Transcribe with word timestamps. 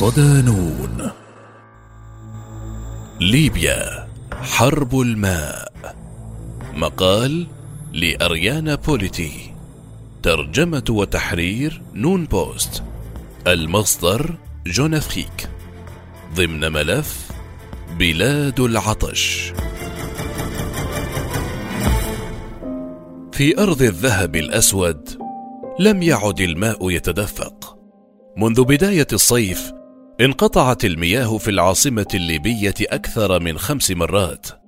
صدى 0.00 0.55
نون 0.55 1.10
ليبيا 3.20 4.08
حرب 4.42 5.00
الماء. 5.00 5.69
مقال 6.80 7.46
لأريانا 7.92 8.74
بوليتي 8.74 9.32
ترجمة 10.22 10.84
وتحرير 10.90 11.82
نون 11.94 12.24
بوست 12.24 12.82
المصدر 13.46 14.34
جون 14.66 14.94
أفريك 14.94 15.50
ضمن 16.34 16.72
ملف 16.72 17.30
بلاد 17.98 18.60
العطش. 18.60 19.52
في 23.32 23.58
أرض 23.58 23.82
الذهب 23.82 24.36
الأسود 24.36 25.18
لم 25.78 26.02
يعد 26.02 26.40
الماء 26.40 26.90
يتدفق. 26.90 27.78
منذ 28.36 28.64
بداية 28.64 29.06
الصيف 29.12 29.72
انقطعت 30.20 30.84
المياه 30.84 31.38
في 31.38 31.50
العاصمة 31.50 32.08
الليبية 32.14 32.74
أكثر 32.80 33.40
من 33.40 33.58
خمس 33.58 33.90
مرات. 33.90 34.59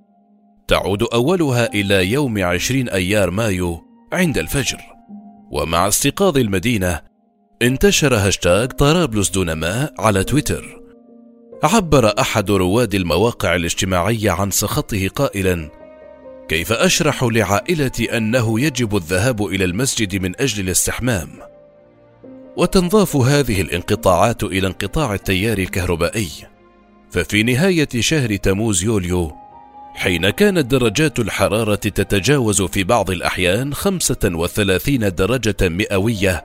تعود 0.73 1.03
أولها 1.03 1.75
إلى 1.75 2.07
يوم 2.07 2.45
عشرين 2.45 2.89
أيار 2.89 3.31
مايو 3.31 3.85
عند 4.13 4.39
الفجر. 4.39 4.79
ومع 5.51 5.89
استيقاظ 5.89 6.39
المدينة 6.39 7.01
انتشر 7.63 8.15
هاشتاج 8.15 8.69
طرابلس 8.69 9.31
دون 9.31 9.53
ماء 9.53 9.95
على 9.99 10.25
تويتر. 10.25 10.81
عبر 11.63 12.21
أحد 12.21 12.51
رواد 12.51 12.95
المواقع 12.95 13.55
الاجتماعية 13.55 14.31
عن 14.31 14.51
سخطه 14.51 15.09
قائلا 15.09 15.71
كيف 16.49 16.73
أشرح 16.73 17.23
لعائلتي 17.23 18.17
أنه 18.17 18.61
يجب 18.61 18.97
الذهاب 18.97 19.47
إلى 19.47 19.65
المسجد 19.65 20.23
من 20.23 20.41
أجل 20.41 20.65
الاستحمام؟ 20.65 21.29
وتنضاف 22.57 23.17
هذه 23.17 23.61
الانقطاعات 23.61 24.43
إلى 24.43 24.67
انقطاع 24.67 25.15
التيار 25.15 25.59
الكهربائي. 25.59 26.31
ففي 27.11 27.43
نهاية 27.43 27.89
شهر 28.01 28.37
تموز 28.37 28.85
يوليو 28.85 29.42
حين 29.95 30.31
كانت 30.31 30.67
درجات 30.67 31.19
الحرارة 31.19 31.75
تتجاوز 31.75 32.63
في 32.63 32.85
بعض 32.85 33.11
الأحيان 33.11 33.75
35 33.75 35.15
درجة 35.15 35.69
مئوية 35.69 36.45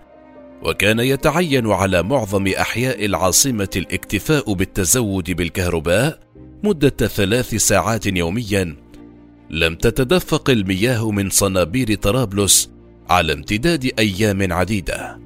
وكان 0.63 0.99
يتعين 0.99 1.71
على 1.71 2.03
معظم 2.03 2.47
أحياء 2.47 3.05
العاصمة 3.05 3.69
الاكتفاء 3.75 4.53
بالتزود 4.53 5.31
بالكهرباء 5.31 6.19
مدة 6.63 7.07
ثلاث 7.07 7.55
ساعات 7.55 8.05
يوميا. 8.05 8.75
لم 9.49 9.75
تتدفق 9.75 10.49
المياه 10.49 11.11
من 11.11 11.29
صنابير 11.29 11.95
طرابلس 11.95 12.71
على 13.09 13.33
امتداد 13.33 13.91
أيام 13.99 14.53
عديدة. 14.53 15.19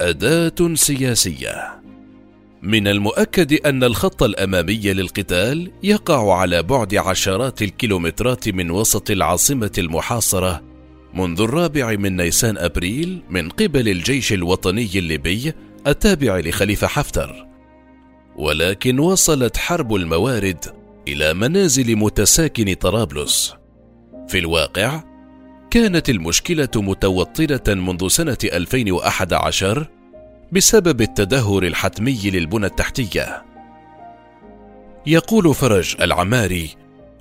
أداة 0.00 0.74
سياسية. 0.74 1.80
من 2.62 2.88
المؤكد 2.88 3.66
أن 3.66 3.84
الخط 3.84 4.22
الأمامي 4.22 4.92
للقتال 4.92 5.70
يقع 5.82 6.34
على 6.34 6.62
بعد 6.62 6.94
عشرات 6.94 7.62
الكيلومترات 7.62 8.48
من 8.48 8.70
وسط 8.70 9.10
العاصمة 9.10 9.72
المحاصرة 9.78 10.62
منذ 11.14 11.40
الرابع 11.40 11.96
من 11.96 12.16
نيسان 12.16 12.58
أبريل 12.58 13.22
من 13.30 13.48
قبل 13.48 13.88
الجيش 13.88 14.32
الوطني 14.32 14.90
الليبي 14.94 15.52
التابع 15.86 16.38
لخليفة 16.38 16.86
حفتر. 16.86 17.46
ولكن 18.36 18.98
وصلت 18.98 19.56
حرب 19.56 19.94
الموارد 19.94 20.64
إلى 21.08 21.34
منازل 21.34 21.96
متساكن 21.96 22.74
طرابلس. 22.74 23.54
في 24.28 24.38
الواقع 24.38 25.02
كانت 25.70 26.10
المشكلة 26.10 26.68
متوطنة 26.76 27.74
منذ 27.82 28.08
سنة 28.08 28.38
2011 28.44 29.86
بسبب 30.52 31.00
التدهور 31.00 31.66
الحتمي 31.66 32.20
للبنى 32.24 32.66
التحتية. 32.66 33.42
يقول 35.06 35.54
فرج 35.54 35.96
العماري 36.00 36.70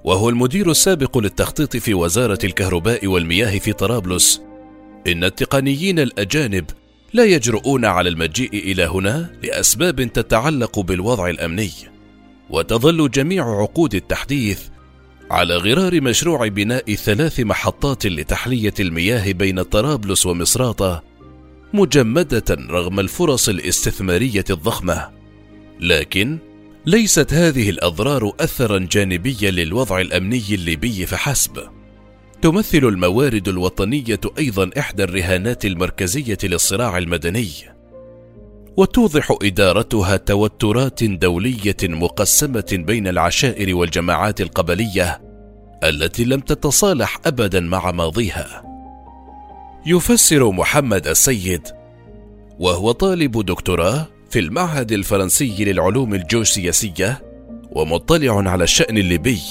وهو 0.04 0.30
المدير 0.30 0.72
السابق 0.72 1.18
للتخطيط 1.18 1.78
في 1.78 1.94
وزارة 1.94 2.40
الكهرباء 2.44 3.08
والمياه 3.08 3.60
في 3.60 3.74
طرابلس 3.74 4.42
إن 5.08 5.24
التقنيين 5.24 6.00
الأجانب 6.00 6.66
لا 7.14 7.24
يجرؤون 7.26 7.86
على 7.86 8.10
المجيء 8.10 8.54
إلى 8.54 8.86
هنا 8.86 9.30
لأسباب 9.44 10.14
تتعلق 10.14 10.80
بالوضع 10.80 11.30
الأمني، 11.30 11.72
وتظل 12.50 13.12
جميع 13.12 13.62
عقود 13.62 13.96
التحديث 13.96 14.62
على 15.32 15.56
غرار 15.56 16.02
مشروع 16.02 16.48
بناء 16.48 16.96
ثلاث 16.96 17.40
محطات 17.40 18.06
لتحلية 18.06 18.74
المياه 18.80 19.32
بين 19.32 19.62
طرابلس 19.62 20.26
ومصراتة 20.26 21.15
مجمدة 21.76 22.44
رغم 22.50 23.00
الفرص 23.00 23.50
الاستثمارية 23.50 24.46
الضخمة، 24.50 25.10
لكن 25.80 26.38
ليست 26.86 27.34
هذه 27.34 27.70
الأضرار 27.70 28.34
أثرا 28.40 28.88
جانبيا 28.92 29.52
للوضع 29.52 30.02
الأمني 30.02 30.44
الليبي 30.52 31.06
فحسب. 31.06 31.64
تمثل 32.42 32.78
الموارد 32.78 33.48
الوطنية 33.48 34.20
أيضا 34.40 34.70
إحدى 34.80 35.04
الرهانات 35.04 35.66
المركزية 35.66 36.38
للصراع 36.44 36.98
المدني. 36.98 37.50
وتوضح 38.78 39.38
إدارتها 39.42 40.18
توترات 40.18 41.04
دولية 41.04 41.78
مقسمة 41.84 42.66
بين 42.72 43.08
العشائر 43.08 43.76
والجماعات 43.76 44.42
القبلية 44.42 45.22
التي 45.84 46.26
لم 46.26 46.40
تتصالح 46.40 47.20
أبدا 47.26 47.60
مع 47.60 47.92
ماضيها. 47.92 48.65
يفسر 49.88 50.52
محمد 50.52 51.08
السيد 51.08 51.62
وهو 52.60 52.92
طالب 52.92 53.46
دكتوراه 53.46 54.08
في 54.30 54.40
المعهد 54.40 54.92
الفرنسي 54.92 55.66
للعلوم 55.66 56.14
الجيوسياسية 56.14 57.22
ومطلع 57.72 58.50
على 58.50 58.64
الشأن 58.64 58.98
الليبي 58.98 59.42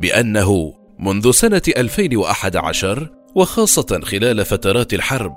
بأنه 0.00 0.74
منذ 0.98 1.30
سنة 1.30 1.62
2011 1.76 3.08
وخاصة 3.34 4.00
خلال 4.04 4.44
فترات 4.44 4.94
الحرب 4.94 5.34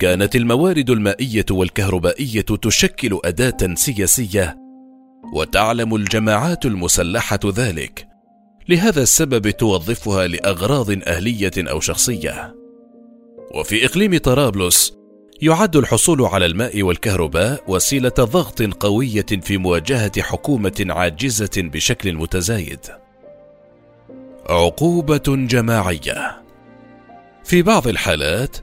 كانت 0.00 0.36
الموارد 0.36 0.90
المائية 0.90 1.46
والكهربائية 1.50 2.40
تشكل 2.62 3.20
أداة 3.24 3.74
سياسية 3.74 4.56
وتعلم 5.34 5.94
الجماعات 5.94 6.66
المسلحة 6.66 7.40
ذلك 7.46 8.08
لهذا 8.68 9.02
السبب 9.02 9.50
توظفها 9.50 10.26
لأغراض 10.26 10.90
أهلية 10.90 11.52
أو 11.58 11.80
شخصية. 11.80 12.54
وفي 13.54 13.86
إقليم 13.86 14.18
طرابلس 14.18 14.98
يعد 15.42 15.76
الحصول 15.76 16.22
على 16.22 16.46
الماء 16.46 16.82
والكهرباء 16.82 17.64
وسيلة 17.68 18.12
ضغط 18.18 18.62
قوية 18.62 19.26
في 19.42 19.58
مواجهة 19.58 20.22
حكومة 20.22 20.86
عاجزة 20.88 21.50
بشكل 21.56 22.14
متزايد. 22.14 22.80
عقوبة 24.48 25.22
جماعية 25.26 26.42
في 27.44 27.62
بعض 27.62 27.88
الحالات 27.88 28.56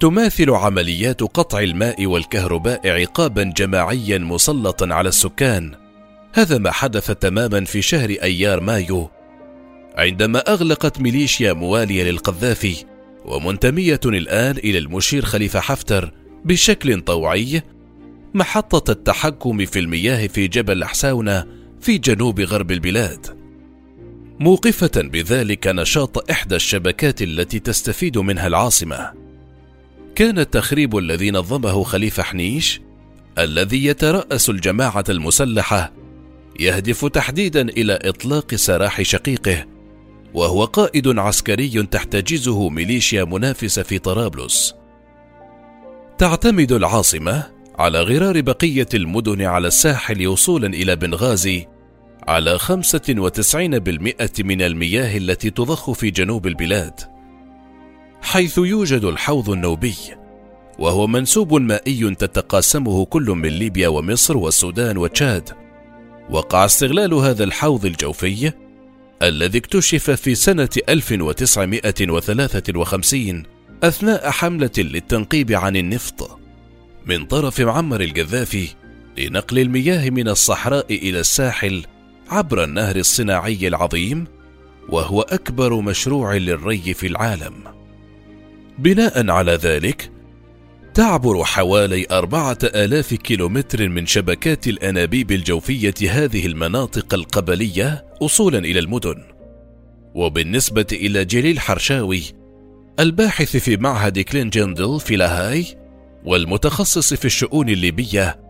تماثل 0.00 0.50
عمليات 0.50 1.22
قطع 1.22 1.60
الماء 1.60 2.06
والكهرباء 2.06 2.88
عقابا 2.88 3.42
جماعيا 3.42 4.18
مسلطا 4.18 4.94
على 4.94 5.08
السكان 5.08 5.74
هذا 6.32 6.58
ما 6.58 6.70
حدث 6.70 7.10
تماما 7.10 7.64
في 7.64 7.82
شهر 7.82 8.10
أيار 8.10 8.60
مايو 8.60 9.10
عندما 9.96 10.38
أغلقت 10.38 11.00
ميليشيا 11.00 11.52
موالية 11.52 12.04
للقذافي 12.04 12.84
ومنتمية 13.24 14.00
الآن 14.04 14.56
إلى 14.56 14.78
المشير 14.78 15.24
خليفة 15.24 15.60
حفتر 15.60 16.12
بشكل 16.44 17.00
طوعي 17.00 17.62
محطة 18.34 18.90
التحكم 18.90 19.66
في 19.66 19.78
المياه 19.78 20.26
في 20.26 20.48
جبل 20.48 20.84
حساونه 20.84 21.46
في 21.80 21.98
جنوب 21.98 22.40
غرب 22.40 22.70
البلاد. 22.70 23.26
موقفة 24.40 24.90
بذلك 24.96 25.66
نشاط 25.66 26.30
إحدى 26.30 26.56
الشبكات 26.56 27.22
التي 27.22 27.58
تستفيد 27.58 28.18
منها 28.18 28.46
العاصمة. 28.46 29.12
كان 30.14 30.38
التخريب 30.38 30.96
الذي 30.96 31.30
نظمه 31.30 31.82
خليفة 31.82 32.22
حنيش 32.22 32.80
الذي 33.38 33.84
يترأس 33.84 34.50
الجماعة 34.50 35.04
المسلحة 35.08 35.92
يهدف 36.60 37.04
تحديدا 37.04 37.68
إلى 37.68 37.98
إطلاق 38.02 38.54
سراح 38.54 39.02
شقيقه 39.02 39.66
وهو 40.34 40.64
قائد 40.64 41.18
عسكري 41.18 41.82
تحتجزه 41.82 42.68
ميليشيا 42.68 43.24
منافسة 43.24 43.82
في 43.82 43.98
طرابلس. 43.98 44.74
تعتمد 46.18 46.72
العاصمة 46.72 47.46
على 47.78 48.00
غرار 48.02 48.40
بقية 48.40 48.88
المدن 48.94 49.42
على 49.42 49.68
الساحل 49.68 50.26
وصولا 50.26 50.66
إلى 50.66 50.96
بنغازي 50.96 51.66
على 52.28 52.58
95% 52.58 54.40
من 54.40 54.62
المياه 54.62 55.16
التي 55.16 55.50
تضخ 55.50 55.90
في 55.90 56.10
جنوب 56.10 56.46
البلاد 56.46 57.00
حيث 58.22 58.58
يوجد 58.58 59.04
الحوض 59.04 59.50
النوبي 59.50 59.94
وهو 60.78 61.06
منسوب 61.06 61.54
مائي 61.54 62.14
تتقاسمه 62.14 63.04
كل 63.04 63.22
من 63.30 63.48
ليبيا 63.48 63.88
ومصر 63.88 64.36
والسودان 64.36 64.96
وتشاد. 64.96 65.50
وقع 66.30 66.64
استغلال 66.64 67.14
هذا 67.14 67.44
الحوض 67.44 67.86
الجوفي 67.86 68.52
الذي 69.22 69.58
اكتشف 69.58 70.10
في 70.10 70.34
سنة 70.34 70.68
1953 70.88 73.42
أثناء 73.82 74.30
حملة 74.30 74.70
للتنقيب 74.78 75.52
عن 75.52 75.76
النفط 75.76 76.38
من 77.06 77.24
طرف 77.24 77.60
معمر 77.60 78.00
القذافي 78.00 78.68
لنقل 79.18 79.58
المياه 79.58 80.10
من 80.10 80.28
الصحراء 80.28 80.94
إلى 80.94 81.20
الساحل 81.20 81.84
عبر 82.28 82.64
النهر 82.64 82.96
الصناعي 82.96 83.68
العظيم 83.68 84.26
وهو 84.88 85.22
أكبر 85.22 85.80
مشروع 85.80 86.36
للري 86.36 86.94
في 86.94 87.06
العالم. 87.06 87.54
بناء 88.78 89.30
على 89.30 89.52
ذلك 89.52 90.11
تعبر 90.94 91.44
حوالي 91.44 92.06
أربعة 92.10 92.58
آلاف 92.62 93.14
كيلومتر 93.14 93.88
من 93.88 94.06
شبكات 94.06 94.68
الأنابيب 94.68 95.32
الجوفية 95.32 95.94
هذه 96.10 96.46
المناطق 96.46 97.14
القبلية 97.14 98.04
وصولا 98.20 98.58
إلى 98.58 98.78
المدن. 98.78 99.22
وبالنسبة 100.14 100.86
إلى 100.92 101.24
جليل 101.24 101.60
حرشاوي 101.60 102.22
الباحث 103.00 103.56
في 103.56 103.76
معهد 103.76 104.18
كلينجندل 104.18 105.00
في 105.00 105.16
لاهاي 105.16 105.66
والمتخصص 106.24 107.14
في 107.14 107.24
الشؤون 107.24 107.68
الليبية 107.68 108.40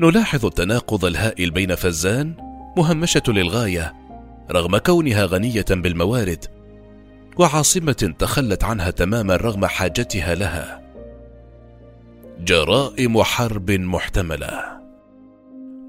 نلاحظ 0.00 0.46
التناقض 0.46 1.04
الهائل 1.04 1.50
بين 1.50 1.74
فزان 1.74 2.34
مهمشة 2.76 3.22
للغاية 3.28 3.94
رغم 4.50 4.78
كونها 4.78 5.24
غنية 5.24 5.64
بالموارد 5.70 6.44
وعاصمة 7.36 8.14
تخلت 8.18 8.64
عنها 8.64 8.90
تماما 8.90 9.36
رغم 9.36 9.66
حاجتها 9.66 10.34
لها. 10.34 10.89
جرائم 12.44 13.22
حرب 13.22 13.70
محتملة 13.70 14.80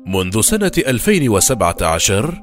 منذ 0.06 0.42
سنة 0.42 0.72
2017 0.78 2.42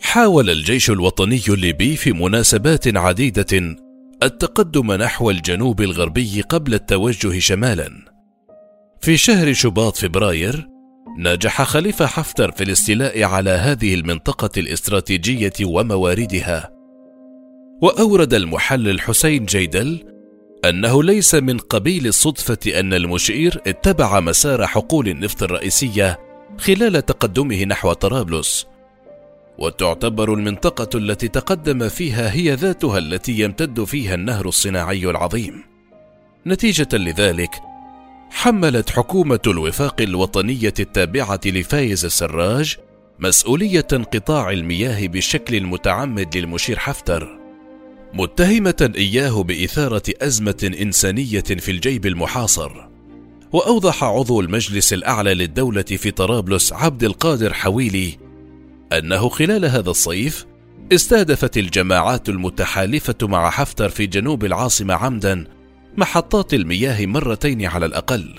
حاول 0.00 0.50
الجيش 0.50 0.90
الوطني 0.90 1.40
الليبي 1.48 1.96
في 1.96 2.12
مناسبات 2.12 2.96
عديدة 2.96 3.76
التقدم 4.22 4.92
نحو 4.92 5.30
الجنوب 5.30 5.80
الغربي 5.80 6.40
قبل 6.40 6.74
التوجه 6.74 7.38
شمالا. 7.38 7.90
في 9.00 9.16
شهر 9.16 9.52
شباط 9.52 9.96
فبراير 9.96 10.68
نجح 11.18 11.62
خليفة 11.62 12.06
حفتر 12.06 12.50
في 12.50 12.64
الاستيلاء 12.64 13.22
على 13.22 13.50
هذه 13.50 13.94
المنطقة 13.94 14.50
الاستراتيجية 14.56 15.52
ومواردها. 15.62 16.70
وأورد 17.82 18.34
المحلل 18.34 19.00
حسين 19.00 19.44
جيدل 19.44 20.17
أنه 20.64 21.02
ليس 21.02 21.34
من 21.34 21.58
قبيل 21.58 22.06
الصدفة 22.06 22.80
أن 22.80 22.94
المشير 22.94 23.60
اتبع 23.66 24.20
مسار 24.20 24.66
حقول 24.66 25.08
النفط 25.08 25.42
الرئيسية 25.42 26.18
خلال 26.58 27.06
تقدمه 27.06 27.64
نحو 27.64 27.92
طرابلس 27.92 28.66
وتعتبر 29.58 30.34
المنطقة 30.34 30.98
التي 30.98 31.28
تقدم 31.28 31.88
فيها 31.88 32.32
هي 32.32 32.54
ذاتها 32.54 32.98
التي 32.98 33.32
يمتد 33.40 33.84
فيها 33.84 34.14
النهر 34.14 34.48
الصناعي 34.48 35.10
العظيم. 35.10 35.64
نتيجة 36.46 36.88
لذلك، 36.92 37.50
حملت 38.30 38.90
حكومة 38.90 39.40
الوفاق 39.46 40.00
الوطنية 40.00 40.74
التابعة 40.80 41.40
لفايز 41.46 42.04
السراج 42.04 42.76
مسؤولية 43.18 43.86
انقطاع 43.92 44.50
المياه 44.50 45.06
بالشكل 45.06 45.54
المتعمد 45.54 46.36
للمشير 46.36 46.78
حفتر، 46.78 47.37
متهمة 48.14 48.92
إياه 48.96 49.42
بإثارة 49.42 50.02
أزمة 50.22 50.70
إنسانية 50.82 51.40
في 51.40 51.70
الجيب 51.70 52.06
المحاصر. 52.06 52.88
وأوضح 53.52 54.04
عضو 54.04 54.40
المجلس 54.40 54.92
الأعلى 54.92 55.34
للدولة 55.34 55.82
في 55.82 56.10
طرابلس 56.10 56.72
عبد 56.72 57.04
القادر 57.04 57.52
حويلي 57.54 58.18
أنه 58.92 59.28
خلال 59.28 59.64
هذا 59.64 59.90
الصيف 59.90 60.46
استهدفت 60.92 61.58
الجماعات 61.58 62.28
المتحالفة 62.28 63.14
مع 63.22 63.50
حفتر 63.50 63.88
في 63.88 64.06
جنوب 64.06 64.44
العاصمة 64.44 64.94
عمدا 64.94 65.44
محطات 65.96 66.54
المياه 66.54 67.06
مرتين 67.06 67.66
على 67.66 67.86
الأقل. 67.86 68.34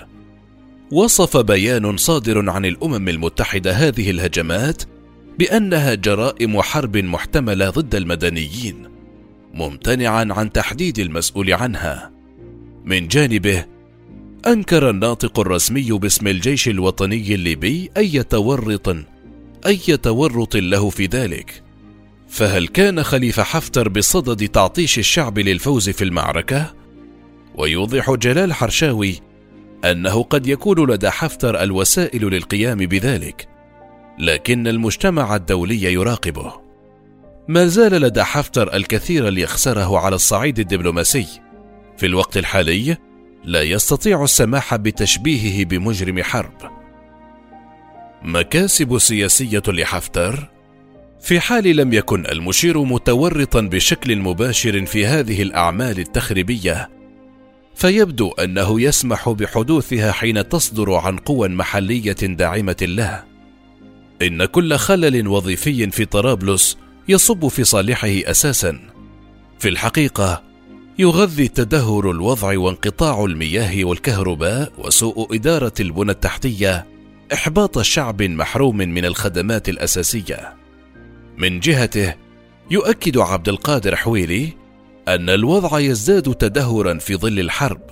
وصف 0.92 1.36
بيان 1.36 1.96
صادر 1.96 2.50
عن 2.50 2.64
الأمم 2.64 3.08
المتحدة 3.08 3.72
هذه 3.72 4.10
الهجمات 4.10 4.82
بأنها 5.38 5.94
جرائم 5.94 6.60
حرب 6.62 6.96
محتملة 6.96 7.70
ضد 7.70 7.94
المدنيين، 7.94 8.89
ممتنعا 9.54 10.26
عن 10.30 10.52
تحديد 10.52 10.98
المسؤول 10.98 11.52
عنها. 11.52 12.10
من 12.84 13.08
جانبه، 13.08 13.64
أنكر 14.46 14.90
الناطق 14.90 15.40
الرسمي 15.40 15.90
باسم 15.90 16.28
الجيش 16.28 16.68
الوطني 16.68 17.34
الليبي 17.34 17.90
أي 17.96 18.22
تورط 18.22 18.96
أي 19.66 19.96
تورط 19.96 20.56
له 20.56 20.90
في 20.90 21.06
ذلك. 21.06 21.62
فهل 22.28 22.68
كان 22.68 23.02
خليفة 23.02 23.42
حفتر 23.42 23.88
بصدد 23.88 24.48
تعطيش 24.48 24.98
الشعب 24.98 25.38
للفوز 25.38 25.90
في 25.90 26.04
المعركة؟ 26.04 26.74
ويوضح 27.54 28.10
جلال 28.10 28.52
حرشاوي 28.52 29.20
أنه 29.84 30.22
قد 30.22 30.46
يكون 30.46 30.90
لدى 30.90 31.10
حفتر 31.10 31.62
الوسائل 31.62 32.24
للقيام 32.24 32.78
بذلك 32.78 33.48
لكن 34.18 34.66
المجتمع 34.66 35.36
الدولي 35.36 35.82
يراقبه. 35.82 36.59
ما 37.50 37.66
زال 37.66 37.92
لدى 37.92 38.22
حفتر 38.22 38.74
الكثير 38.76 39.28
ليخسره 39.28 39.98
على 39.98 40.14
الصعيد 40.14 40.58
الدبلوماسي. 40.58 41.26
في 41.96 42.06
الوقت 42.06 42.36
الحالي 42.36 42.96
لا 43.44 43.62
يستطيع 43.62 44.24
السماح 44.24 44.76
بتشبيهه 44.76 45.64
بمجرم 45.64 46.22
حرب. 46.22 46.52
مكاسب 48.22 48.98
سياسية 48.98 49.62
لحفتر 49.68 50.50
في 51.20 51.40
حال 51.40 51.76
لم 51.76 51.92
يكن 51.92 52.26
المشير 52.26 52.84
متورطا 52.84 53.60
بشكل 53.60 54.16
مباشر 54.16 54.86
في 54.86 55.06
هذه 55.06 55.42
الأعمال 55.42 55.98
التخريبية 55.98 56.90
فيبدو 57.74 58.30
أنه 58.30 58.80
يسمح 58.80 59.28
بحدوثها 59.28 60.12
حين 60.12 60.48
تصدر 60.48 60.94
عن 60.94 61.16
قوى 61.16 61.48
محلية 61.48 62.12
داعمة 62.12 62.76
له 62.82 63.24
إن 64.22 64.44
كل 64.44 64.76
خلل 64.76 65.28
وظيفي 65.28 65.90
في 65.90 66.04
طرابلس 66.04 66.76
يصب 67.10 67.48
في 67.48 67.64
صالحه 67.64 68.08
أساسا. 68.08 68.78
في 69.58 69.68
الحقيقة 69.68 70.42
يغذي 70.98 71.48
تدهور 71.48 72.10
الوضع 72.10 72.58
وانقطاع 72.58 73.24
المياه 73.24 73.84
والكهرباء 73.84 74.72
وسوء 74.78 75.34
إدارة 75.34 75.72
البنى 75.80 76.12
التحتية 76.12 76.86
إحباط 77.32 77.78
شعب 77.78 78.22
محروم 78.22 78.76
من 78.76 79.04
الخدمات 79.04 79.68
الأساسية. 79.68 80.54
من 81.38 81.60
جهته 81.60 82.14
يؤكد 82.70 83.18
عبد 83.18 83.48
القادر 83.48 83.96
حويلي 83.96 84.52
أن 85.08 85.30
الوضع 85.30 85.78
يزداد 85.78 86.34
تدهورا 86.34 86.98
في 86.98 87.16
ظل 87.16 87.40
الحرب. 87.40 87.82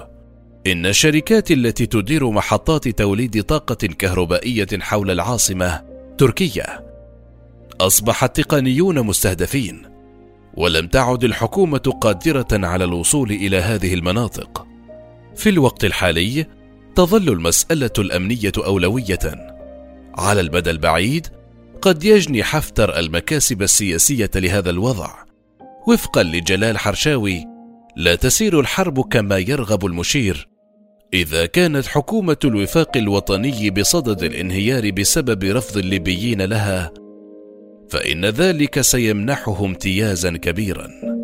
إن 0.67 0.87
الشركات 0.87 1.51
التي 1.51 1.87
تدير 1.87 2.31
محطات 2.31 2.89
توليد 2.89 3.43
طاقة 3.43 3.87
كهربائية 3.87 4.69
حول 4.81 5.11
العاصمة 5.11 5.85
تركيا 6.19 6.88
أصبح 7.81 8.25
التقنيون 8.25 9.03
مستهدفين 9.03 9.83
ولم 10.55 10.87
تعد 10.87 11.25
الحكومة 11.25 11.79
قادرة 12.01 12.49
على 12.53 12.85
الوصول 12.85 13.31
إلى 13.31 13.57
هذه 13.57 13.95
المناطق 13.95 14.67
في 15.37 15.49
الوقت 15.49 15.85
الحالي 15.85 16.47
تظل 16.95 17.29
المسألة 17.29 17.91
الأمنية 17.99 18.53
أولوية. 18.59 19.19
على 20.15 20.41
المدى 20.41 20.71
البعيد 20.71 21.27
قد 21.83 22.05
يجني 22.05 22.45
حفتر 22.45 22.99
المكاسب 22.99 23.63
السياسية 23.63 24.31
لهذا 24.35 24.71
الوضع. 24.71 25.11
وفقا 25.89 26.23
لجلال 26.23 26.79
حرشاوي، 26.79 27.45
لا 27.97 28.15
تسير 28.15 28.61
الحرب 28.61 29.01
كما 29.01 29.39
يرغب 29.39 29.87
المشير. 29.87 30.49
إذا 31.15 31.47
كانت 31.47 31.87
حكومة 31.87 32.37
الوفاق 32.45 32.97
الوطني 32.97 33.71
بصدد 33.71 34.23
الانهيار 34.23 34.91
بسبب 34.91 35.45
رفض 35.45 35.77
الليبيين 35.77 36.43
لها، 36.43 36.93
فإن 37.91 38.25
ذلك 38.25 38.81
سيمنحه 38.81 39.65
امتيازا 39.65 40.37
كبيرا. 40.37 41.18